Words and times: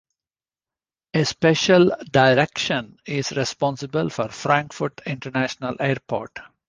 A 1.13 1.23
special 1.25 1.91
"Direktion" 2.09 2.97
is 3.05 3.33
responsible 3.37 4.09
for 4.09 4.29
Frankfurt 4.29 4.99
International 5.05 5.75
Airport. 5.79 6.39